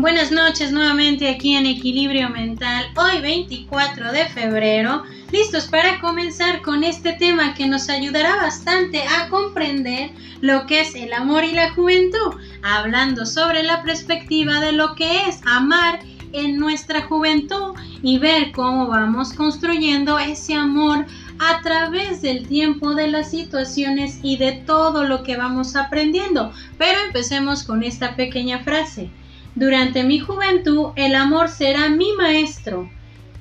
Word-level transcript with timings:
Buenas 0.00 0.32
noches 0.32 0.72
nuevamente 0.72 1.28
aquí 1.28 1.54
en 1.54 1.66
Equilibrio 1.66 2.28
Mental, 2.28 2.86
hoy 2.96 3.20
24 3.20 4.10
de 4.10 4.24
febrero, 4.26 5.04
listos 5.30 5.68
para 5.68 6.00
comenzar 6.00 6.62
con 6.62 6.82
este 6.82 7.12
tema 7.12 7.54
que 7.54 7.68
nos 7.68 7.88
ayudará 7.88 8.34
bastante 8.34 9.04
a 9.04 9.28
comprender 9.28 10.10
lo 10.40 10.66
que 10.66 10.80
es 10.80 10.96
el 10.96 11.12
amor 11.12 11.44
y 11.44 11.52
la 11.52 11.72
juventud, 11.74 12.34
hablando 12.64 13.24
sobre 13.24 13.62
la 13.62 13.84
perspectiva 13.84 14.58
de 14.58 14.72
lo 14.72 14.96
que 14.96 15.28
es 15.28 15.40
amar 15.46 16.00
en 16.32 16.58
nuestra 16.58 17.02
juventud 17.02 17.74
y 18.02 18.18
ver 18.18 18.50
cómo 18.50 18.88
vamos 18.88 19.32
construyendo 19.32 20.18
ese 20.18 20.54
amor 20.54 21.06
a 21.38 21.62
través 21.62 22.20
del 22.20 22.48
tiempo, 22.48 22.96
de 22.96 23.06
las 23.06 23.30
situaciones 23.30 24.18
y 24.24 24.38
de 24.38 24.54
todo 24.66 25.04
lo 25.04 25.22
que 25.22 25.36
vamos 25.36 25.76
aprendiendo. 25.76 26.52
Pero 26.78 26.98
empecemos 27.06 27.62
con 27.62 27.84
esta 27.84 28.16
pequeña 28.16 28.58
frase. 28.58 29.08
Durante 29.54 30.02
mi 30.02 30.18
juventud 30.18 30.88
el 30.96 31.14
amor 31.14 31.48
será 31.48 31.88
mi 31.88 32.12
maestro, 32.12 32.90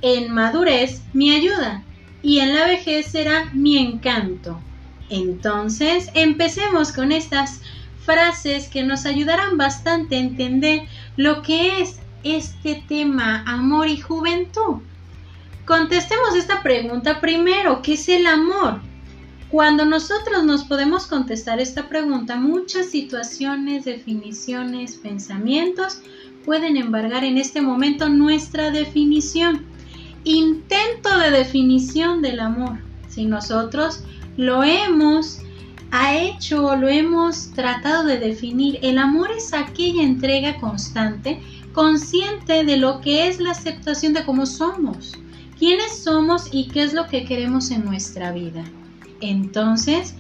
en 0.02 0.32
madurez 0.32 1.02
mi 1.14 1.36
ayuda 1.36 1.84
y 2.22 2.40
en 2.40 2.54
la 2.54 2.66
vejez 2.66 3.08
será 3.08 3.50
mi 3.54 3.78
encanto. 3.78 4.60
Entonces, 5.10 6.10
empecemos 6.14 6.92
con 6.92 7.12
estas 7.12 7.62
frases 8.06 8.68
que 8.68 8.84
nos 8.84 9.06
ayudarán 9.06 9.58
bastante 9.58 10.16
a 10.16 10.20
entender 10.20 10.84
lo 11.18 11.42
que 11.42 11.82
es 11.82 12.00
este 12.24 12.84
tema 12.88 13.44
amor 13.48 13.88
y 13.88 13.98
juventud. 13.98 14.82
Contestemos 15.66 16.36
esta 16.36 16.62
pregunta 16.62 17.22
primero, 17.22 17.82
¿qué 17.82 17.94
es 17.94 18.10
el 18.10 18.28
amor? 18.28 18.82
Cuando 19.54 19.86
nosotros 19.86 20.44
nos 20.44 20.64
podemos 20.64 21.06
contestar 21.06 21.60
esta 21.60 21.88
pregunta, 21.88 22.38
muchas 22.38 22.88
situaciones, 22.88 23.86
definiciones, 23.86 24.96
pensamientos 24.96 26.00
pueden 26.44 26.76
embargar 26.76 27.24
en 27.24 27.38
este 27.38 27.62
momento 27.62 28.10
nuestra 28.10 28.72
definición. 28.72 29.64
Intento 30.24 31.20
de 31.20 31.30
definición 31.30 32.24
del 32.24 32.40
amor. 32.40 32.80
Si 33.10 33.26
nosotros 33.26 34.04
lo 34.38 34.64
hemos 34.64 35.38
ha 35.92 36.18
hecho 36.18 36.66
o 36.66 36.76
lo 36.76 36.88
hemos 36.88 37.52
tratado 37.52 38.06
de 38.06 38.18
definir, 38.18 38.80
el 38.82 38.98
amor 38.98 39.30
es 39.38 39.54
aquella 39.54 40.02
entrega 40.02 40.60
constante, 40.60 41.40
consciente 41.74 42.64
de 42.64 42.78
lo 42.78 43.02
que 43.02 43.28
es 43.28 43.40
la 43.40 43.52
aceptación 43.52 44.14
de 44.14 44.26
cómo 44.26 44.48
somos, 44.48 45.14
quiénes 45.60 46.00
somos 46.00 46.52
y 46.52 46.70
qué 46.70 46.82
es 46.82 46.94
lo 46.96 47.06
que 47.06 47.24
queremos 47.24 47.70
en 47.70 47.86
nuestra 47.86 48.32
vida. 48.32 48.64
Entonces, 49.24 50.16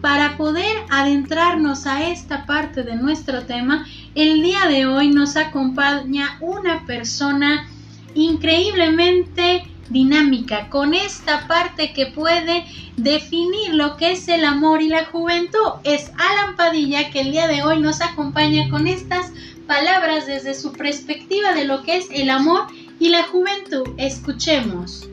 para 0.00 0.36
poder 0.36 0.76
adentrarnos 0.90 1.86
a 1.86 2.10
esta 2.10 2.46
parte 2.46 2.82
de 2.82 2.96
nuestro 2.96 3.44
tema, 3.44 3.86
el 4.14 4.42
día 4.42 4.66
de 4.66 4.86
hoy 4.86 5.08
nos 5.08 5.36
acompaña 5.36 6.36
una 6.40 6.84
persona 6.84 7.68
increíblemente 8.14 9.64
dinámica, 9.88 10.68
con 10.68 10.94
esta 10.94 11.46
parte 11.46 11.92
que 11.92 12.06
puede 12.06 12.64
definir 12.96 13.74
lo 13.74 13.96
que 13.96 14.12
es 14.12 14.28
el 14.28 14.44
amor 14.44 14.82
y 14.82 14.88
la 14.88 15.04
juventud. 15.06 15.80
Es 15.84 16.10
Alan 16.18 16.56
Padilla 16.56 17.10
que 17.10 17.20
el 17.20 17.32
día 17.32 17.46
de 17.46 17.62
hoy 17.62 17.80
nos 17.80 18.00
acompaña 18.00 18.68
con 18.70 18.88
estas 18.88 19.32
palabras 19.66 20.26
desde 20.26 20.54
su 20.54 20.72
perspectiva 20.72 21.54
de 21.54 21.64
lo 21.64 21.82
que 21.82 21.98
es 21.98 22.08
el 22.10 22.30
amor 22.30 22.66
y 22.98 23.08
la 23.10 23.22
juventud. 23.24 23.84
Escuchemos. 23.96 25.08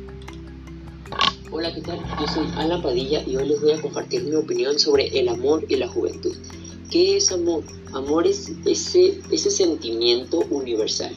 Hola, 1.53 1.73
¿qué 1.73 1.81
tal? 1.81 1.99
Yo 2.17 2.27
soy 2.27 2.47
Alan 2.55 2.81
Padilla 2.81 3.21
y 3.27 3.35
hoy 3.35 3.49
les 3.49 3.59
voy 3.59 3.73
a 3.73 3.81
compartir 3.81 4.23
mi 4.23 4.33
opinión 4.35 4.79
sobre 4.79 5.07
el 5.19 5.27
amor 5.27 5.65
y 5.67 5.75
la 5.75 5.89
juventud. 5.89 6.33
¿Qué 6.89 7.17
es 7.17 7.29
amor? 7.29 7.65
Amor 7.91 8.25
es 8.25 8.53
ese, 8.63 9.19
ese 9.29 9.51
sentimiento 9.51 10.39
universal 10.49 11.13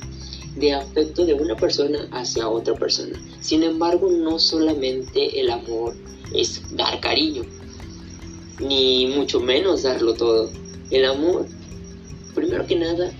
de 0.56 0.72
afecto 0.72 1.24
de 1.24 1.34
una 1.34 1.54
persona 1.54 2.08
hacia 2.10 2.48
otra 2.48 2.76
persona. 2.76 3.16
Sin 3.38 3.62
embargo, 3.62 4.10
no 4.10 4.40
solamente 4.40 5.38
el 5.38 5.50
amor 5.50 5.94
es 6.34 6.62
dar 6.76 6.98
cariño, 6.98 7.44
ni 8.58 9.06
mucho 9.06 9.38
menos 9.38 9.84
darlo 9.84 10.14
todo. 10.14 10.50
El 10.90 11.04
amor, 11.04 11.46
primero 12.34 12.66
que 12.66 12.74
nada, 12.74 13.12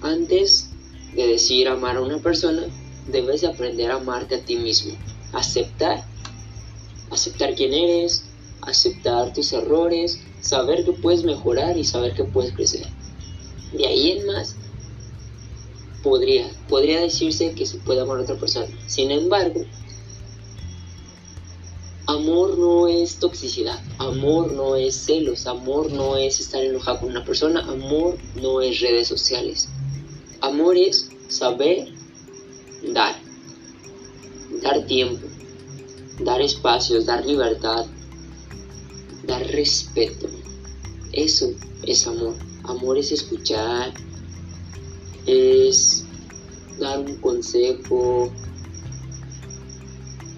antes 0.00 0.70
de 1.12 1.26
decir 1.26 1.66
amar 1.66 1.96
a 1.96 2.02
una 2.02 2.18
persona, 2.18 2.62
debes 3.10 3.40
de 3.40 3.48
aprender 3.48 3.90
a 3.90 3.96
amarte 3.96 4.36
a 4.36 4.44
ti 4.44 4.54
mismo, 4.54 4.92
aceptar 5.32 6.11
aceptar 7.12 7.54
quién 7.54 7.72
eres, 7.72 8.24
aceptar 8.62 9.32
tus 9.32 9.52
errores, 9.52 10.20
saber 10.40 10.84
que 10.84 10.92
puedes 10.92 11.24
mejorar 11.24 11.76
y 11.76 11.84
saber 11.84 12.14
que 12.14 12.24
puedes 12.24 12.52
crecer. 12.54 12.86
De 13.72 13.86
ahí 13.86 14.12
en 14.12 14.26
más, 14.26 14.56
podría, 16.02 16.50
podría 16.68 17.00
decirse 17.00 17.52
que 17.52 17.66
se 17.66 17.78
puede 17.78 18.00
amar 18.00 18.18
a 18.18 18.22
otra 18.22 18.36
persona. 18.36 18.66
Sin 18.86 19.10
embargo, 19.10 19.64
amor 22.06 22.58
no 22.58 22.88
es 22.88 23.16
toxicidad, 23.16 23.78
amor 23.98 24.52
no 24.52 24.76
es 24.76 24.94
celos, 24.96 25.46
amor 25.46 25.92
no 25.92 26.16
es 26.16 26.40
estar 26.40 26.62
enojado 26.62 27.00
con 27.00 27.10
una 27.10 27.24
persona, 27.24 27.60
amor 27.60 28.18
no 28.40 28.60
es 28.60 28.80
redes 28.80 29.08
sociales. 29.08 29.68
Amor 30.40 30.76
es 30.76 31.08
saber 31.28 31.88
dar, 32.92 33.14
dar 34.62 34.84
tiempo, 34.86 35.26
dar 36.20 36.40
espacios, 36.40 37.06
dar 37.06 37.24
libertad, 37.26 37.86
dar 39.26 39.46
respeto. 39.48 40.28
Eso 41.12 41.52
es 41.86 42.06
amor. 42.06 42.34
Amor 42.64 42.98
es 42.98 43.12
escuchar, 43.12 43.92
es 45.26 46.04
dar 46.78 47.00
un 47.00 47.16
consejo, 47.16 48.32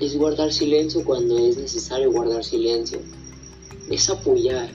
es 0.01 0.17
guardar 0.17 0.53
silencio 0.53 1.05
cuando 1.05 1.39
es 1.39 1.57
necesario 1.57 2.11
guardar 2.11 2.45
silencio, 2.45 3.01
es 3.91 4.11
apoyar, 4.11 4.71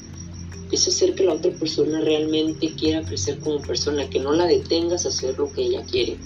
es 0.71 0.87
hacer 0.87 1.15
que 1.15 1.23
la 1.23 1.33
otra 1.33 1.51
persona 1.51 2.01
realmente 2.01 2.73
quiera 2.75 3.03
crecer 3.03 3.39
como 3.39 3.61
persona, 3.61 4.09
que 4.09 4.19
no 4.19 4.33
la 4.33 4.45
detengas 4.45 5.05
a 5.05 5.09
hacer 5.09 5.37
lo 5.37 5.51
que 5.51 5.63
ella 5.63 5.83
quiere. 5.83 6.17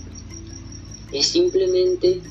Es 1.12 1.28
simplemente 1.28 2.22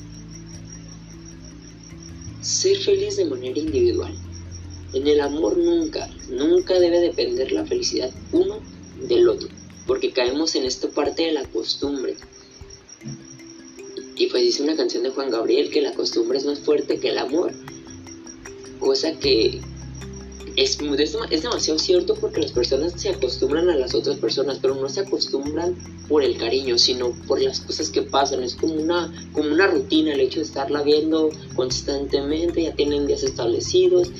ser 2.43 2.77
feliz 2.77 3.15
de 3.15 3.25
manera 3.25 3.57
individual. 3.57 4.13
En 4.93 5.07
el 5.07 5.21
amor 5.21 5.57
nunca, 5.57 6.07
nunca 6.29 6.79
debe 6.79 6.99
depender 6.99 7.51
la 7.51 7.65
felicidad 7.65 8.11
uno 8.31 8.59
del 9.07 9.27
otro, 9.27 9.49
porque 9.87 10.11
caemos 10.11 10.53
en 10.55 10.65
esta 10.65 10.89
parte 10.89 11.23
de 11.23 11.31
la 11.31 11.45
costumbre. 11.45 12.15
Y 14.15 14.27
pues 14.27 14.43
dice 14.43 14.61
una 14.61 14.75
canción 14.75 15.03
de 15.03 15.09
Juan 15.09 15.31
Gabriel 15.31 15.71
que 15.71 15.81
la 15.81 15.93
costumbre 15.93 16.37
es 16.37 16.45
más 16.45 16.59
fuerte 16.59 16.99
que 16.99 17.09
el 17.09 17.17
amor, 17.17 17.53
cosa 18.79 19.17
que 19.17 19.61
es, 20.55 20.77
es, 21.31 21.41
demasiado 21.41 21.79
cierto 21.79 22.15
porque 22.15 22.41
las 22.41 22.51
personas 22.51 22.93
se 22.95 23.09
acostumbran 23.09 23.69
a 23.69 23.75
las 23.75 23.95
otras 23.95 24.17
personas, 24.17 24.59
pero 24.61 24.75
no 24.75 24.87
se 24.89 25.01
acostumbran 25.01 25.75
por 26.07 26.23
el 26.23 26.37
cariño, 26.37 26.77
sino 26.77 27.11
por 27.27 27.41
las 27.41 27.61
cosas 27.61 27.89
que 27.89 28.03
pasan. 28.03 28.43
Es 28.43 28.55
como 28.55 28.75
una, 28.75 29.11
como 29.33 29.51
una 29.51 29.67
rutina 29.67 30.13
el 30.13 30.19
hecho 30.19 30.39
de 30.39 30.45
estarla 30.45 30.83
viendo 30.83 31.29
constantemente, 31.55 32.63
ya 32.63 32.75
tienen 32.75 33.07
días 33.07 33.23
establecidos. 33.23 34.11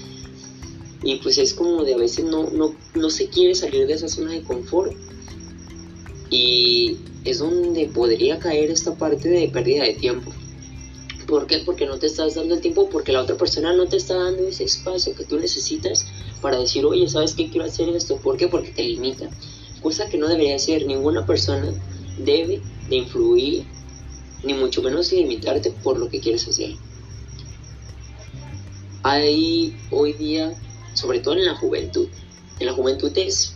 Y 1.03 1.17
pues 1.17 1.38
es 1.38 1.53
como 1.53 1.83
de 1.83 1.94
a 1.94 1.97
veces 1.97 2.25
no, 2.25 2.50
no, 2.50 2.73
no 2.95 3.09
se 3.09 3.27
quiere 3.27 3.53
salir 3.55 3.85
de 3.88 3.94
esa 3.94 4.07
zona 4.07 4.31
de 4.31 4.41
confort. 4.44 4.94
Y 6.29 6.97
es 7.25 7.39
donde 7.39 7.88
podría 7.88 8.39
caer 8.39 8.71
esta 8.71 8.95
parte 8.95 9.29
de 9.29 9.47
pérdida 9.50 9.83
de 9.83 9.94
tiempo. 9.94 10.31
¿Por 11.33 11.47
qué? 11.47 11.57
Porque 11.66 11.88
no 11.88 11.97
te 11.97 12.05
estás 12.05 12.35
dando 12.35 12.53
el 12.53 12.61
tiempo, 12.61 12.88
porque 12.91 13.11
la 13.11 13.23
otra 13.23 13.35
persona 13.35 13.73
no 13.73 13.88
te 13.88 13.97
está 13.97 14.13
dando 14.13 14.47
ese 14.47 14.66
espacio 14.66 15.16
que 15.16 15.25
tú 15.25 15.39
necesitas 15.39 16.05
para 16.44 16.59
decir, 16.59 16.85
oye, 16.85 17.09
¿sabes 17.09 17.33
qué 17.33 17.50
quiero 17.50 17.65
hacer 17.65 17.89
esto? 17.89 18.18
¿Por 18.18 18.38
qué? 18.38 18.47
Porque 18.50 18.69
te 18.69 18.83
limita. 18.83 19.31
Cosa 19.81 20.07
que 20.09 20.19
no 20.19 20.27
debería 20.27 20.59
ser. 20.59 20.85
Ninguna 20.85 21.25
persona 21.25 21.74
debe 22.19 22.62
de 22.88 22.95
influir, 22.97 23.65
ni 24.44 24.53
mucho 24.53 24.83
menos 24.83 25.12
limitarte 25.12 25.71
por 25.71 25.97
lo 25.97 26.07
que 26.07 26.19
quieres 26.19 26.47
hacer. 26.47 26.75
Hay 29.01 29.75
hoy 29.89 30.13
día, 30.13 30.53
sobre 30.94 31.19
todo 31.19 31.33
en 31.33 31.45
la 31.45 31.56
juventud, 31.56 32.09
en 32.59 32.68
la 32.68 32.74
juventud 32.74 33.12
es, 33.15 33.56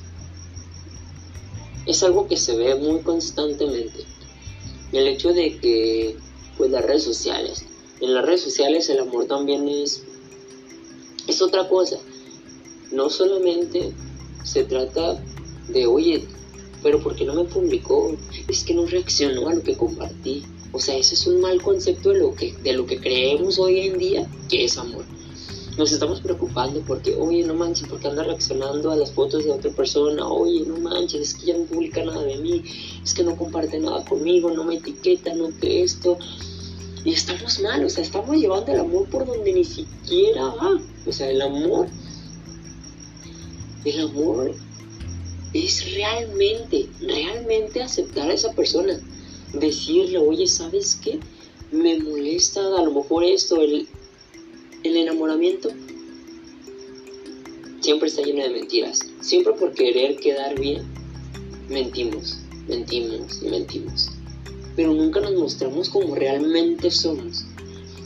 es 1.86 2.02
algo 2.02 2.28
que 2.28 2.38
se 2.38 2.58
ve 2.58 2.74
muy 2.74 3.02
constantemente. 3.02 4.04
El 4.92 5.08
hecho 5.08 5.32
de 5.32 5.60
que, 5.60 6.18
pues 6.58 6.72
las 6.72 6.84
redes 6.84 7.04
sociales, 7.04 7.67
en 8.02 8.14
las 8.14 8.26
redes 8.26 8.42
sociales 8.42 8.90
el 8.90 9.00
amor 9.00 9.26
también 9.26 9.68
es, 9.68 10.04
es 11.28 11.42
otra 11.42 11.68
cosa 11.68 11.98
no 12.92 13.10
solamente 13.10 13.94
se 14.44 14.64
trata 14.64 15.22
de, 15.70 15.88
oye, 15.88 16.24
pero 16.84 17.02
¿por 17.02 17.16
qué 17.16 17.26
no 17.26 17.34
me 17.34 17.44
publicó? 17.44 18.16
Es 18.48 18.64
que 18.64 18.74
no 18.74 18.86
reaccionó 18.86 19.50
a 19.50 19.56
lo 19.56 19.64
que 19.64 19.76
compartí. 19.76 20.44
O 20.72 20.80
sea, 20.80 20.96
ese 20.98 21.16
es 21.16 21.28
un 21.28 21.42
mal 21.42 21.62
concepto 21.62 22.10
de 22.10 22.20
lo 22.20 22.34
que, 22.36 22.54
de 22.64 22.74
lo 22.74 22.86
que 22.86 23.00
creemos 23.00 23.58
hoy 23.60 23.88
en 23.88 23.98
día 23.98 24.30
que 24.50 24.66
es 24.66 24.78
amor. 24.78 25.06
nos 25.78 25.92
estamos 25.92 26.22
preocupando 26.22 26.82
porque, 26.82 27.16
oye, 27.16 27.44
no 27.44 27.54
manches, 27.54 27.88
porque 27.88 28.08
anda 28.08 28.24
reaccionando 28.24 28.90
a 28.90 28.96
las 28.96 29.12
fotos 29.12 29.44
de 29.44 29.52
otra 29.52 29.72
persona, 29.72 30.28
oye, 30.28 30.62
no 30.66 30.78
manches, 30.78 31.22
es 31.22 31.34
que 31.36 31.48
ya 31.48 31.58
no 31.58 31.66
publica 31.66 32.04
nada 32.04 32.24
de 32.24 32.38
mí, 32.38 32.64
es 33.04 33.14
que 33.14 33.24
no 33.24 33.36
comparte 33.36 33.80
nada 33.80 34.04
conmigo, 34.06 34.50
no 34.50 34.64
me 34.64 34.76
etiqueta, 34.76 35.34
no 35.36 35.50
que 35.60 35.84
esto. 35.84 36.18
Y 37.08 37.14
estamos 37.14 37.62
mal, 37.62 37.86
o 37.86 37.90
sea, 37.90 38.04
estamos 38.04 38.36
llevando 38.36 38.74
el 38.74 38.82
amor 38.82 39.08
por 39.08 39.26
donde 39.26 39.54
ni 39.54 39.64
siquiera 39.64 40.44
va. 40.44 40.78
O 41.06 41.12
sea, 41.14 41.32
el 41.32 41.42
amor, 41.42 41.88
el 43.86 44.00
amor 44.02 44.54
es 45.54 45.96
realmente, 45.96 46.90
realmente 47.00 47.82
aceptar 47.82 48.30
a 48.30 48.34
esa 48.34 48.52
persona. 48.52 49.00
Decirle, 49.54 50.18
oye, 50.18 50.48
¿sabes 50.48 51.00
qué? 51.02 51.22
Me 51.72 51.98
molesta 51.98 52.60
a 52.60 52.84
lo 52.84 52.92
mejor 52.92 53.24
esto, 53.24 53.62
el, 53.62 53.88
el 54.84 54.98
enamoramiento 54.98 55.70
siempre 57.80 58.10
está 58.10 58.22
lleno 58.22 58.44
de 58.44 58.50
mentiras. 58.50 59.00
Siempre 59.22 59.54
por 59.54 59.74
querer 59.74 60.18
quedar 60.18 60.60
bien, 60.60 60.84
mentimos, 61.70 62.40
mentimos 62.68 63.42
y 63.42 63.48
mentimos. 63.48 64.10
Pero 64.78 64.94
nunca 64.94 65.20
nos 65.20 65.34
mostramos 65.34 65.90
como 65.90 66.16
realmente 66.16 66.92
somos. 66.92 67.46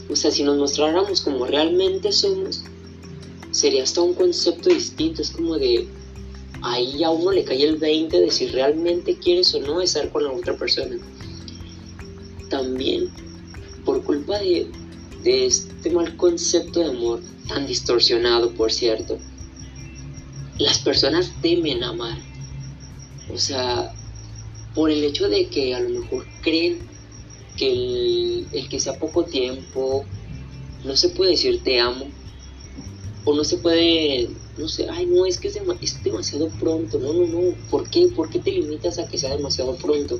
O 0.08 0.16
sea, 0.16 0.30
si 0.30 0.42
nos 0.42 0.56
mostráramos 0.56 1.20
como 1.20 1.46
realmente 1.46 2.10
somos, 2.10 2.64
sería 3.50 3.82
hasta 3.82 4.00
un 4.00 4.14
concepto 4.14 4.70
distinto. 4.70 5.20
Es 5.20 5.30
como 5.30 5.58
de, 5.58 5.86
ahí 6.62 7.04
a 7.04 7.10
uno 7.10 7.30
le 7.30 7.44
cae 7.44 7.62
el 7.62 7.76
20 7.76 8.18
de 8.18 8.30
si 8.30 8.46
realmente 8.46 9.18
quieres 9.18 9.54
o 9.54 9.60
no 9.60 9.82
estar 9.82 10.10
con 10.10 10.24
la 10.24 10.32
otra 10.32 10.56
persona. 10.56 10.96
También, 12.48 13.10
por 13.84 14.02
culpa 14.02 14.38
de, 14.38 14.66
de 15.22 15.46
este 15.46 15.90
mal 15.90 16.16
concepto 16.16 16.80
de 16.80 16.86
amor, 16.86 17.20
tan 17.48 17.66
distorsionado 17.66 18.50
por 18.54 18.72
cierto, 18.72 19.18
las 20.58 20.78
personas 20.78 21.32
temen 21.42 21.84
amar. 21.84 22.16
O 23.30 23.38
sea, 23.38 23.94
por 24.74 24.90
el 24.90 25.04
hecho 25.04 25.28
de 25.28 25.48
que 25.48 25.74
a 25.74 25.80
lo 25.80 25.88
mejor 26.00 26.26
creen 26.40 26.80
que 27.56 27.70
el, 27.70 28.68
que 28.68 28.80
sea 28.80 28.98
poco 28.98 29.24
tiempo, 29.24 30.06
no 30.84 30.96
se 30.96 31.10
puede 31.10 31.32
decir 31.32 31.62
te 31.62 31.78
amo, 31.78 32.08
o 33.24 33.34
no 33.34 33.44
se 33.44 33.58
puede, 33.58 34.30
no 34.58 34.68
sé, 34.68 34.86
ay 34.90 35.06
no, 35.06 35.26
es 35.26 35.38
que 35.38 35.48
es, 35.48 35.58
es 35.80 36.02
demasiado 36.02 36.48
pronto, 36.58 36.98
no, 36.98 37.12
no, 37.12 37.26
no, 37.26 37.54
¿por 37.70 37.88
qué? 37.88 38.08
¿Por 38.08 38.30
qué 38.30 38.38
te 38.38 38.50
limitas 38.50 38.98
a 38.98 39.06
que 39.06 39.18
sea 39.18 39.36
demasiado 39.36 39.76
pronto? 39.76 40.18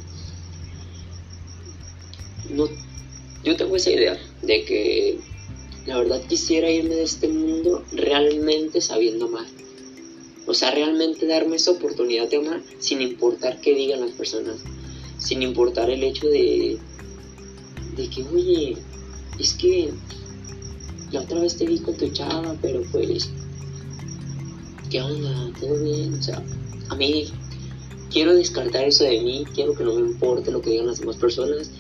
No, 2.51 2.69
yo 3.43 3.57
tengo 3.57 3.77
esa 3.77 3.91
idea 3.91 4.19
de 4.43 4.65
que 4.65 5.19
la 5.87 5.99
verdad 5.99 6.23
quisiera 6.29 6.71
irme 6.71 6.95
de 6.95 7.03
este 7.03 7.29
mundo 7.29 7.85
realmente 7.93 8.81
sabiendo 8.81 9.27
amar. 9.27 9.47
O 10.47 10.55
sea, 10.55 10.71
realmente 10.71 11.27
darme 11.27 11.57
esa 11.57 11.71
oportunidad 11.71 12.29
de 12.29 12.37
amar 12.39 12.63
sin 12.79 13.01
importar 13.01 13.61
qué 13.61 13.75
digan 13.75 14.01
las 14.01 14.13
personas. 14.13 14.63
Sin 15.19 15.43
importar 15.43 15.89
el 15.91 16.03
hecho 16.03 16.27
de, 16.29 16.79
de 17.97 18.11
que, 18.11 18.23
oye, 18.25 18.77
es 19.39 19.55
que 19.55 19.93
la 21.13 21.21
otra 21.21 21.41
vez 21.41 21.57
te 21.57 21.67
vi 21.67 21.79
con 21.79 21.97
tu 21.97 22.09
chava, 22.09 22.57
pero 22.61 22.83
pues, 22.91 23.31
¿qué 24.91 25.01
onda? 25.01 25.53
¿Todo 25.61 25.81
bien? 25.83 26.15
O 26.15 26.23
sea, 26.23 26.43
a 26.89 26.97
mí 26.97 27.31
quiero 28.11 28.35
descartar 28.35 28.85
eso 28.85 29.05
de 29.05 29.21
mí, 29.21 29.45
quiero 29.55 29.75
que 29.75 29.85
no 29.85 29.95
me 29.95 30.01
importe 30.01 30.51
lo 30.51 30.61
que 30.61 30.71
digan 30.71 30.87
las 30.87 30.99
demás 30.99 31.17
personas 31.17 31.71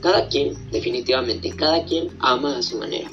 cada 0.00 0.28
quien, 0.28 0.56
definitivamente, 0.70 1.54
cada 1.54 1.84
quien 1.84 2.08
ama 2.20 2.56
a 2.56 2.62
su 2.62 2.78
manera. 2.78 3.10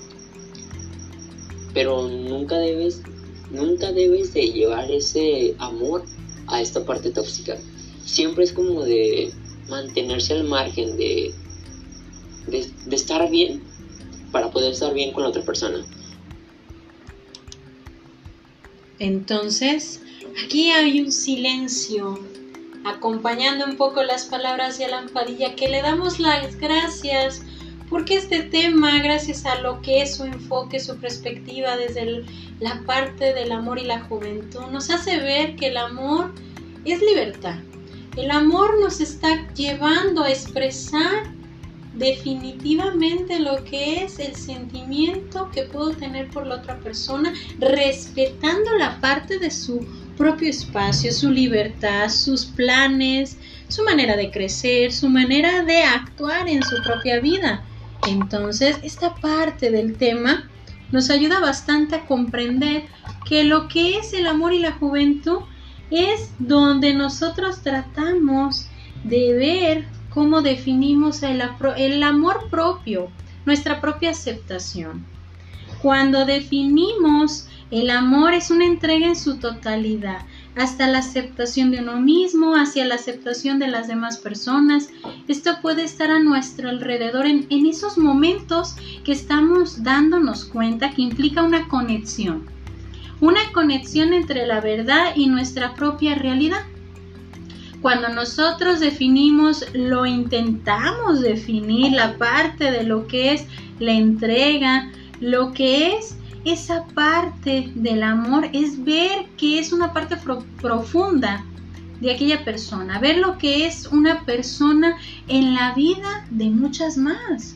Pero 1.74 2.08
nunca 2.08 2.58
debes, 2.58 3.02
nunca 3.52 3.92
debes 3.92 4.34
de 4.34 4.52
llevar 4.52 4.92
ese 4.92 5.56
amor 5.60 6.04
a 6.48 6.62
esta 6.62 6.86
parte 6.86 7.12
tóxica. 7.12 7.58
Siempre 8.06 8.44
es 8.44 8.54
como 8.54 8.84
de 8.84 9.32
mantenerse 9.70 10.34
al 10.34 10.46
margen 10.46 10.98
de, 10.98 11.34
de, 12.48 12.96
estar 12.96 13.30
bien 13.30 13.62
para 14.32 14.52
poder 14.52 14.72
estar 14.72 14.94
bien 14.94 15.14
con 15.14 15.24
la 15.24 15.30
otra 15.30 15.44
persona. 15.44 15.86
Entonces, 19.00 20.02
aquí 20.44 20.72
hay 20.72 21.02
un 21.02 21.12
silencio 21.12 22.20
acompañando 22.86 23.66
un 23.66 23.76
poco 23.76 24.04
las 24.04 24.26
palabras 24.26 24.78
de 24.78 24.86
Alan 24.86 25.10
Padilla, 25.10 25.56
que 25.56 25.68
le 25.68 25.82
damos 25.82 26.20
las 26.20 26.58
gracias 26.58 27.42
porque 27.90 28.18
este 28.18 28.44
tema, 28.44 29.02
gracias 29.02 29.46
a 29.46 29.62
lo 29.62 29.82
que 29.82 30.02
es 30.02 30.16
su 30.16 30.26
enfoque, 30.26 30.80
su 30.80 30.98
perspectiva 30.98 31.78
desde 31.78 32.26
la 32.60 32.82
parte 32.86 33.34
del 33.34 33.52
amor 33.52 33.80
y 33.80 33.86
la 33.86 34.02
juventud, 34.02 34.66
nos 34.72 34.90
hace 34.90 35.18
ver 35.20 35.56
que 35.56 35.68
el 35.68 35.78
amor 35.78 36.34
es 36.86 37.02
libertad. 37.02 37.56
El 38.18 38.32
amor 38.32 38.80
nos 38.80 39.00
está 39.00 39.48
llevando 39.54 40.24
a 40.24 40.30
expresar 40.30 41.32
definitivamente 41.94 43.40
lo 43.40 43.64
que 43.64 44.04
es 44.04 44.20
el 44.20 44.36
sentimiento 44.36 45.50
que 45.52 45.64
puedo 45.64 45.92
tener 45.92 46.30
por 46.30 46.46
la 46.46 46.56
otra 46.56 46.80
persona, 46.80 47.34
respetando 47.60 48.78
la 48.78 49.00
parte 49.00 49.40
de 49.40 49.50
su 49.50 49.86
propio 50.18 50.50
espacio, 50.50 51.12
su 51.12 51.30
libertad, 51.30 52.10
sus 52.10 52.46
planes, 52.46 53.38
su 53.68 53.84
manera 53.84 54.16
de 54.16 54.32
crecer, 54.32 54.92
su 54.92 55.10
manera 55.10 55.64
de 55.64 55.84
actuar 55.84 56.48
en 56.48 56.64
su 56.64 56.76
propia 56.84 57.20
vida. 57.20 57.64
Entonces, 58.08 58.80
esta 58.84 59.16
parte 59.16 59.70
del 59.70 59.98
tema 59.98 60.50
nos 60.92 61.10
ayuda 61.10 61.40
bastante 61.40 61.96
a 61.96 62.06
comprender 62.06 62.86
que 63.26 63.44
lo 63.44 63.68
que 63.68 63.98
es 63.98 64.14
el 64.14 64.28
amor 64.28 64.54
y 64.54 64.60
la 64.60 64.72
juventud 64.72 65.40
es 65.92 66.32
donde 66.40 66.94
nosotros 66.94 67.62
tratamos 67.62 68.68
de 69.04 69.34
ver 69.34 69.86
cómo 70.10 70.42
definimos 70.42 71.22
el, 71.24 71.42
amor 72.04 72.50
propio, 72.50 73.10
nuestra 73.46 73.82
propia 73.82 74.12
aceptación. 74.12 75.06
Cuando 75.82 76.26
definimos 76.26 77.48
el 77.70 77.90
amor 77.90 78.34
es 78.34 78.50
una 78.50 78.66
entrega 78.66 79.08
en 79.08 79.16
su 79.16 79.38
totalidad, 79.38 80.26
hasta 80.60 80.88
la 80.88 81.00
aceptación 81.00 81.72
de 81.72 81.80
uno 81.80 82.00
mismo, 82.00 82.56
hacia 82.56 82.86
la 82.86 82.96
aceptación 82.96 83.60
de 83.60 83.68
las 83.68 83.88
demás 83.88 84.18
personas. 84.18 84.90
Esto 85.28 85.60
puede 85.62 85.84
estar 85.84 86.10
a 86.10 86.20
nuestro 86.20 86.70
alrededor 86.70 87.26
en, 87.26 87.48
esos 87.66 87.98
momentos 87.98 88.76
que 89.04 89.12
estamos 89.12 89.84
dándonos 89.84 90.46
cuenta 90.46 90.92
que 90.92 91.02
implica 91.02 91.44
una 91.44 91.68
conexión. 91.68 92.46
Una 93.20 93.40
conexión 93.54 94.14
entre 94.14 94.46
la 94.48 94.62
verdad 94.62 95.14
y 95.16 95.28
nuestra 95.28 95.74
propia 95.74 96.16
realidad. 96.16 96.66
Cuando 97.82 98.10
nosotros 98.10 98.80
definimos, 98.80 99.66
lo 99.74 100.06
intentamos 100.06 101.22
definir, 101.22 101.92
la 101.92 102.18
parte 102.18 102.72
de 102.72 102.84
lo 102.84 103.08
que 103.08 103.34
es 103.34 103.46
la 103.80 103.94
entrega, 103.94 104.92
lo 105.20 105.52
que 105.54 105.96
es 105.96 106.18
esa 106.48 106.86
parte 106.88 107.72
del 107.76 108.04
amor 108.04 108.50
es 108.54 108.84
ver 108.84 109.26
que 109.38 109.60
es 109.60 109.74
una 109.74 109.92
parte 109.92 110.18
profunda 110.62 111.44
de 112.00 112.12
aquella 112.12 112.46
persona, 112.46 113.00
ver 113.00 113.18
lo 113.18 113.38
que 113.38 113.66
es 113.66 113.88
una 113.88 114.24
persona 114.24 114.98
en 115.28 115.54
la 115.54 115.74
vida 115.74 116.26
de 116.30 116.50
muchas 116.50 116.98
más. 116.98 117.56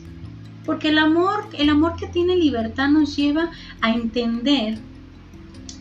Porque 0.66 0.90
el 0.90 0.98
amor, 0.98 1.46
el 1.58 1.70
amor 1.70 1.96
que 1.96 2.06
tiene 2.06 2.36
libertad 2.36 2.88
nos 2.88 3.16
lleva 3.16 3.50
a 3.80 3.92
entender 3.92 4.78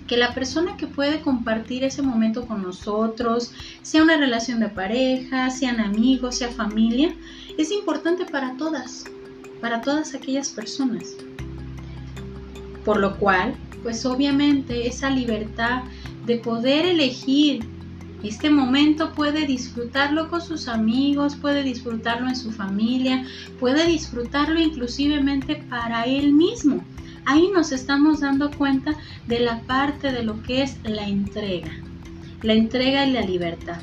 que 0.07 0.17
la 0.17 0.33
persona 0.33 0.77
que 0.77 0.87
puede 0.87 1.21
compartir 1.21 1.83
ese 1.83 2.01
momento 2.01 2.45
con 2.47 2.61
nosotros, 2.61 3.53
sea 3.81 4.03
una 4.03 4.17
relación 4.17 4.59
de 4.59 4.69
pareja, 4.69 5.49
sean 5.49 5.79
amigos, 5.79 6.37
sea 6.37 6.49
familia, 6.49 7.13
es 7.57 7.71
importante 7.71 8.25
para 8.25 8.57
todas, 8.57 9.05
para 9.61 9.81
todas 9.81 10.13
aquellas 10.13 10.49
personas. 10.49 11.15
Por 12.85 12.99
lo 12.99 13.17
cual, 13.17 13.55
pues 13.83 14.05
obviamente 14.05 14.87
esa 14.87 15.09
libertad 15.09 15.83
de 16.25 16.37
poder 16.37 16.85
elegir 16.85 17.65
este 18.23 18.51
momento 18.51 19.13
puede 19.13 19.47
disfrutarlo 19.47 20.29
con 20.29 20.41
sus 20.41 20.67
amigos, 20.67 21.35
puede 21.35 21.63
disfrutarlo 21.63 22.27
en 22.27 22.35
su 22.35 22.51
familia, 22.51 23.25
puede 23.59 23.87
disfrutarlo 23.87 24.59
inclusivemente 24.59 25.55
para 25.69 26.03
él 26.03 26.31
mismo. 26.31 26.83
Ahí 27.25 27.49
nos 27.51 27.71
estamos 27.71 28.19
dando 28.19 28.51
cuenta 28.51 28.93
de 29.27 29.39
la 29.39 29.61
parte 29.61 30.11
de 30.11 30.23
lo 30.23 30.41
que 30.43 30.61
es 30.61 30.77
la 30.83 31.07
entrega, 31.07 31.71
la 32.43 32.53
entrega 32.53 33.07
y 33.07 33.11
la 33.11 33.21
libertad. 33.21 33.79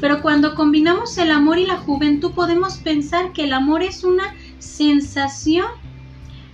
Pero 0.00 0.22
cuando 0.22 0.54
combinamos 0.54 1.18
el 1.18 1.32
amor 1.32 1.58
y 1.58 1.66
la 1.66 1.78
juventud 1.78 2.32
podemos 2.32 2.78
pensar 2.78 3.32
que 3.32 3.44
el 3.44 3.52
amor 3.52 3.82
es 3.82 4.04
una 4.04 4.34
sensación 4.60 5.66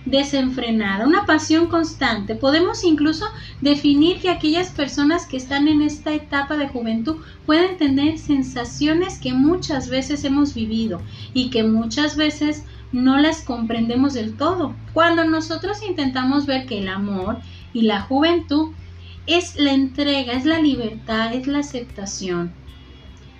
desenfrenada, 0.05 1.05
una 1.05 1.25
pasión 1.25 1.67
constante. 1.67 2.35
Podemos 2.35 2.83
incluso 2.83 3.25
definir 3.61 4.19
que 4.19 4.29
aquellas 4.29 4.69
personas 4.69 5.25
que 5.25 5.37
están 5.37 5.67
en 5.67 5.81
esta 5.81 6.13
etapa 6.13 6.57
de 6.57 6.67
juventud 6.67 7.17
pueden 7.45 7.77
tener 7.77 8.17
sensaciones 8.17 9.19
que 9.19 9.33
muchas 9.33 9.89
veces 9.89 10.23
hemos 10.23 10.53
vivido 10.53 11.01
y 11.33 11.49
que 11.49 11.63
muchas 11.63 12.15
veces 12.15 12.63
no 12.91 13.17
las 13.17 13.41
comprendemos 13.41 14.13
del 14.13 14.35
todo. 14.35 14.73
Cuando 14.93 15.25
nosotros 15.25 15.83
intentamos 15.87 16.45
ver 16.45 16.65
que 16.65 16.79
el 16.79 16.87
amor 16.87 17.39
y 17.73 17.83
la 17.83 18.01
juventud 18.01 18.71
es 19.27 19.57
la 19.57 19.73
entrega, 19.73 20.33
es 20.33 20.45
la 20.45 20.59
libertad, 20.59 21.33
es 21.33 21.45
la 21.45 21.59
aceptación 21.59 22.58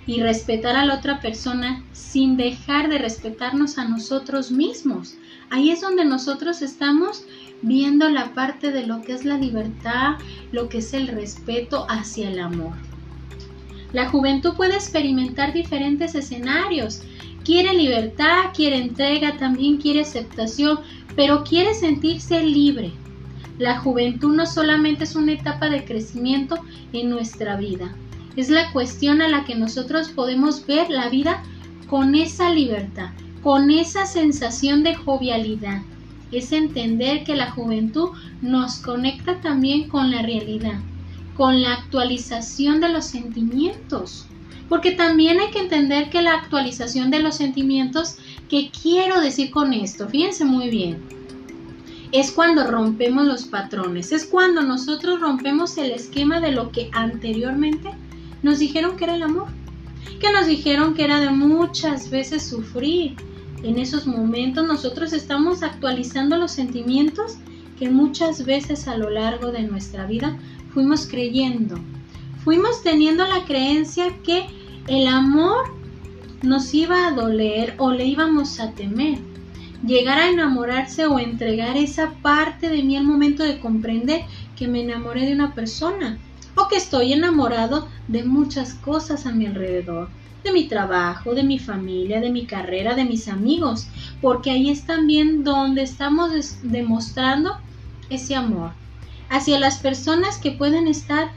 y 0.06 0.20
respetar 0.20 0.76
a 0.76 0.84
la 0.84 0.94
otra 0.94 1.20
persona 1.20 1.84
sin 1.92 2.36
dejar 2.36 2.88
de 2.88 2.98
respetarnos 2.98 3.78
a 3.78 3.84
nosotros 3.84 4.50
mismos. 4.50 5.16
Ahí 5.50 5.70
es 5.70 5.80
donde 5.80 6.04
nosotros 6.04 6.62
estamos 6.62 7.24
viendo 7.62 8.08
la 8.08 8.34
parte 8.34 8.70
de 8.70 8.86
lo 8.86 9.02
que 9.02 9.12
es 9.12 9.24
la 9.24 9.36
libertad, 9.36 10.14
lo 10.52 10.68
que 10.68 10.78
es 10.78 10.94
el 10.94 11.08
respeto 11.08 11.86
hacia 11.88 12.30
el 12.30 12.38
amor. 12.38 12.72
La 13.92 14.08
juventud 14.08 14.54
puede 14.54 14.74
experimentar 14.74 15.52
diferentes 15.52 16.14
escenarios. 16.14 17.02
Quiere 17.44 17.74
libertad, 17.74 18.50
quiere 18.54 18.76
entrega, 18.76 19.36
también 19.36 19.78
quiere 19.78 20.02
aceptación, 20.02 20.78
pero 21.16 21.42
quiere 21.42 21.74
sentirse 21.74 22.42
libre. 22.42 22.92
La 23.58 23.78
juventud 23.78 24.34
no 24.34 24.46
solamente 24.46 25.04
es 25.04 25.16
una 25.16 25.32
etapa 25.32 25.68
de 25.68 25.84
crecimiento 25.84 26.56
en 26.92 27.10
nuestra 27.10 27.56
vida, 27.56 27.94
es 28.36 28.48
la 28.48 28.72
cuestión 28.72 29.22
a 29.22 29.28
la 29.28 29.44
que 29.44 29.54
nosotros 29.54 30.08
podemos 30.08 30.66
ver 30.66 30.90
la 30.90 31.08
vida 31.08 31.42
con 31.88 32.14
esa 32.14 32.50
libertad, 32.50 33.10
con 33.42 33.70
esa 33.70 34.06
sensación 34.06 34.82
de 34.82 34.94
jovialidad. 34.94 35.82
Es 36.30 36.52
entender 36.52 37.24
que 37.24 37.34
la 37.34 37.50
juventud 37.50 38.10
nos 38.40 38.76
conecta 38.76 39.40
también 39.40 39.88
con 39.88 40.12
la 40.12 40.22
realidad, 40.22 40.78
con 41.36 41.60
la 41.60 41.74
actualización 41.74 42.80
de 42.80 42.90
los 42.90 43.06
sentimientos. 43.06 44.26
Porque 44.68 44.92
también 44.92 45.40
hay 45.40 45.50
que 45.50 45.58
entender 45.58 46.10
que 46.10 46.22
la 46.22 46.34
actualización 46.34 47.10
de 47.10 47.18
los 47.18 47.36
sentimientos, 47.36 48.16
¿qué 48.48 48.70
quiero 48.70 49.20
decir 49.20 49.50
con 49.50 49.72
esto? 49.72 50.08
Fíjense 50.08 50.44
muy 50.44 50.70
bien. 50.70 50.98
Es 52.12 52.30
cuando 52.30 52.70
rompemos 52.70 53.26
los 53.26 53.44
patrones, 53.44 54.12
es 54.12 54.24
cuando 54.24 54.62
nosotros 54.62 55.20
rompemos 55.20 55.76
el 55.76 55.90
esquema 55.90 56.40
de 56.40 56.52
lo 56.52 56.70
que 56.70 56.88
anteriormente 56.92 57.90
nos 58.42 58.58
dijeron 58.58 58.96
que 58.96 59.04
era 59.04 59.14
el 59.14 59.22
amor, 59.22 59.48
que 60.20 60.32
nos 60.32 60.46
dijeron 60.46 60.94
que 60.94 61.04
era 61.04 61.20
de 61.20 61.30
muchas 61.30 62.10
veces 62.10 62.42
sufrir. 62.42 63.16
En 63.62 63.78
esos 63.78 64.06
momentos 64.06 64.66
nosotros 64.66 65.12
estamos 65.12 65.62
actualizando 65.62 66.38
los 66.38 66.52
sentimientos 66.52 67.36
que 67.78 67.90
muchas 67.90 68.44
veces 68.44 68.88
a 68.88 68.96
lo 68.96 69.10
largo 69.10 69.52
de 69.52 69.62
nuestra 69.62 70.06
vida 70.06 70.38
fuimos 70.72 71.06
creyendo. 71.06 71.78
Fuimos 72.44 72.82
teniendo 72.82 73.26
la 73.26 73.44
creencia 73.44 74.16
que 74.22 74.46
el 74.86 75.06
amor 75.06 75.74
nos 76.42 76.72
iba 76.72 77.06
a 77.06 77.12
doler 77.12 77.74
o 77.78 77.90
le 77.90 78.06
íbamos 78.06 78.60
a 78.60 78.72
temer. 78.72 79.18
Llegar 79.86 80.18
a 80.18 80.28
enamorarse 80.28 81.06
o 81.06 81.18
entregar 81.18 81.76
esa 81.76 82.10
parte 82.22 82.68
de 82.68 82.82
mí 82.82 82.96
al 82.96 83.04
momento 83.04 83.42
de 83.42 83.60
comprender 83.60 84.22
que 84.56 84.68
me 84.68 84.82
enamoré 84.82 85.26
de 85.26 85.34
una 85.34 85.54
persona 85.54 86.18
o 86.56 86.68
que 86.68 86.76
estoy 86.76 87.12
enamorado 87.12 87.88
de 88.08 88.24
muchas 88.24 88.74
cosas 88.74 89.26
a 89.26 89.32
mi 89.32 89.46
alrededor, 89.46 90.10
de 90.44 90.52
mi 90.52 90.68
trabajo, 90.68 91.34
de 91.34 91.42
mi 91.42 91.58
familia, 91.58 92.20
de 92.20 92.30
mi 92.30 92.46
carrera, 92.46 92.94
de 92.94 93.04
mis 93.04 93.28
amigos, 93.28 93.88
porque 94.20 94.50
ahí 94.50 94.70
es 94.70 94.86
también 94.86 95.44
donde 95.44 95.82
estamos 95.82 96.30
demostrando 96.62 97.52
ese 98.08 98.34
amor 98.34 98.72
hacia 99.28 99.60
las 99.60 99.78
personas 99.78 100.38
que 100.38 100.52
pueden 100.52 100.88
estar 100.88 101.30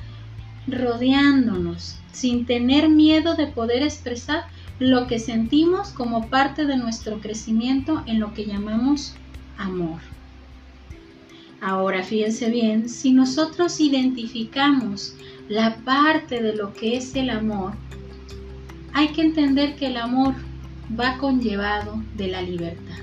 rodeándonos 0.68 2.00
sin 2.12 2.46
tener 2.46 2.90
miedo 2.90 3.36
de 3.36 3.48
poder 3.48 3.84
expresar 3.84 4.46
lo 4.80 5.08
que 5.08 5.20
sentimos 5.20 5.90
como 5.90 6.30
parte 6.30 6.66
de 6.66 6.78
nuestro 6.78 7.20
crecimiento 7.20 8.04
en 8.06 8.20
lo 8.20 8.34
que 8.34 8.46
llamamos 8.46 9.14
amor. 9.58 10.13
Ahora 11.66 12.04
fíjense 12.04 12.50
bien, 12.50 12.90
si 12.90 13.14
nosotros 13.14 13.80
identificamos 13.80 15.16
la 15.48 15.78
parte 15.78 16.44
de 16.44 16.58
lo 16.58 16.74
que 16.74 16.98
es 16.98 17.16
el 17.16 17.30
amor, 17.30 17.72
hay 18.92 19.08
que 19.14 19.22
entender 19.22 19.78
que 19.78 19.88
el 19.88 19.96
amor 19.96 20.36
va 21.00 21.18
conllevado 21.20 22.04
de 22.18 22.28
la 22.28 22.42
libertad. 22.42 22.98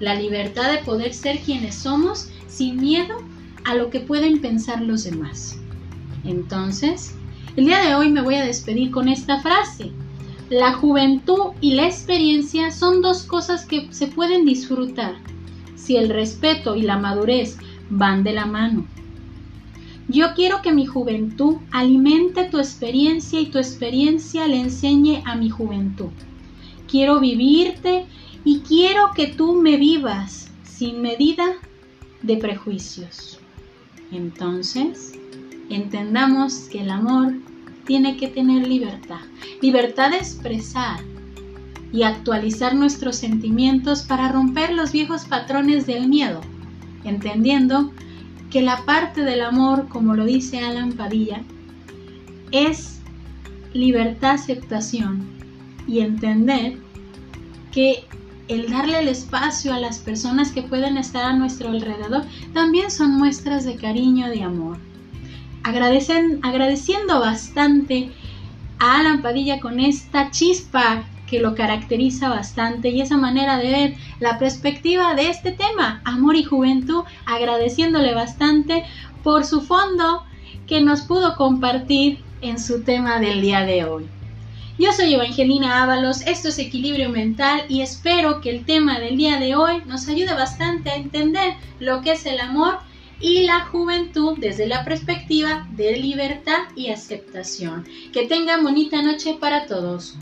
La 0.00 0.16
libertad 0.16 0.72
de 0.72 0.78
poder 0.78 1.14
ser 1.14 1.38
quienes 1.38 1.76
somos 1.76 2.30
sin 2.48 2.78
miedo 2.78 3.14
a 3.62 3.76
lo 3.76 3.90
que 3.90 4.00
pueden 4.00 4.40
pensar 4.40 4.80
los 4.80 5.04
demás. 5.04 5.56
Entonces, 6.24 7.14
el 7.54 7.66
día 7.66 7.78
de 7.78 7.94
hoy 7.94 8.10
me 8.10 8.22
voy 8.22 8.34
a 8.34 8.44
despedir 8.44 8.90
con 8.90 9.06
esta 9.06 9.40
frase. 9.40 9.92
La 10.50 10.72
juventud 10.72 11.52
y 11.60 11.74
la 11.74 11.86
experiencia 11.86 12.72
son 12.72 13.02
dos 13.02 13.22
cosas 13.22 13.64
que 13.64 13.86
se 13.92 14.08
pueden 14.08 14.44
disfrutar 14.44 15.14
si 15.76 15.96
el 15.96 16.08
respeto 16.08 16.74
y 16.74 16.82
la 16.82 16.98
madurez 16.98 17.56
van 17.94 18.24
de 18.24 18.32
la 18.32 18.46
mano. 18.46 18.86
Yo 20.08 20.34
quiero 20.34 20.60
que 20.62 20.72
mi 20.72 20.84
juventud 20.84 21.56
alimente 21.70 22.44
tu 22.44 22.58
experiencia 22.58 23.40
y 23.40 23.46
tu 23.46 23.58
experiencia 23.58 24.46
le 24.46 24.60
enseñe 24.60 25.22
a 25.24 25.34
mi 25.34 25.48
juventud. 25.48 26.10
Quiero 26.88 27.20
vivirte 27.20 28.04
y 28.44 28.60
quiero 28.60 29.12
que 29.14 29.28
tú 29.28 29.54
me 29.54 29.76
vivas 29.76 30.50
sin 30.62 31.00
medida 31.00 31.46
de 32.22 32.36
prejuicios. 32.36 33.38
Entonces, 34.12 35.12
entendamos 35.70 36.68
que 36.70 36.82
el 36.82 36.90
amor 36.90 37.34
tiene 37.86 38.16
que 38.16 38.28
tener 38.28 38.66
libertad, 38.66 39.20
libertad 39.62 40.10
de 40.10 40.18
expresar 40.18 41.00
y 41.92 42.02
actualizar 42.02 42.74
nuestros 42.74 43.16
sentimientos 43.16 44.02
para 44.02 44.30
romper 44.30 44.72
los 44.74 44.92
viejos 44.92 45.24
patrones 45.24 45.86
del 45.86 46.08
miedo 46.08 46.40
entendiendo 47.04 47.92
que 48.50 48.62
la 48.62 48.84
parte 48.84 49.22
del 49.22 49.42
amor, 49.42 49.88
como 49.88 50.14
lo 50.14 50.24
dice 50.24 50.60
Alan 50.60 50.92
Padilla, 50.92 51.42
es 52.52 53.00
libertad, 53.72 54.32
aceptación 54.32 55.26
y 55.86 56.00
entender 56.00 56.78
que 57.72 58.04
el 58.48 58.70
darle 58.70 59.00
el 59.00 59.08
espacio 59.08 59.72
a 59.72 59.80
las 59.80 59.98
personas 59.98 60.52
que 60.52 60.62
pueden 60.62 60.96
estar 60.96 61.24
a 61.24 61.32
nuestro 61.32 61.70
alrededor 61.70 62.24
también 62.52 62.90
son 62.90 63.16
muestras 63.16 63.64
de 63.64 63.76
cariño, 63.76 64.28
de 64.28 64.42
amor. 64.42 64.78
Agradecen, 65.62 66.40
agradeciendo 66.42 67.20
bastante 67.20 68.12
a 68.78 69.00
Alan 69.00 69.22
Padilla 69.22 69.60
con 69.60 69.80
esta 69.80 70.30
chispa 70.30 71.04
que 71.34 71.40
lo 71.40 71.56
caracteriza 71.56 72.28
bastante 72.28 72.90
y 72.90 73.00
esa 73.00 73.16
manera 73.16 73.58
de 73.58 73.68
ver 73.68 73.94
la 74.20 74.38
perspectiva 74.38 75.16
de 75.16 75.30
este 75.30 75.50
tema, 75.50 76.00
amor 76.04 76.36
y 76.36 76.44
juventud, 76.44 77.02
agradeciéndole 77.26 78.14
bastante 78.14 78.84
por 79.24 79.44
su 79.44 79.60
fondo 79.60 80.22
que 80.68 80.80
nos 80.80 81.02
pudo 81.02 81.34
compartir 81.34 82.20
en 82.40 82.60
su 82.60 82.84
tema 82.84 83.18
del 83.18 83.42
día 83.42 83.62
de 83.62 83.84
hoy. 83.84 84.06
Yo 84.78 84.92
soy 84.92 85.14
Evangelina 85.14 85.82
Ábalos, 85.82 86.20
esto 86.20 86.50
es 86.50 86.58
Equilibrio 86.60 87.08
Mental 87.08 87.62
y 87.68 87.80
espero 87.80 88.40
que 88.40 88.50
el 88.50 88.64
tema 88.64 89.00
del 89.00 89.16
día 89.16 89.40
de 89.40 89.56
hoy 89.56 89.82
nos 89.86 90.06
ayude 90.06 90.34
bastante 90.34 90.90
a 90.90 90.96
entender 90.96 91.54
lo 91.80 92.00
que 92.00 92.12
es 92.12 92.26
el 92.26 92.38
amor 92.38 92.78
y 93.18 93.42
la 93.42 93.64
juventud 93.64 94.38
desde 94.38 94.68
la 94.68 94.84
perspectiva 94.84 95.66
de 95.72 95.96
libertad 95.96 96.68
y 96.76 96.90
aceptación. 96.90 97.84
Que 98.12 98.28
tengan 98.28 98.62
bonita 98.62 99.02
noche 99.02 99.36
para 99.40 99.66
todos. 99.66 100.16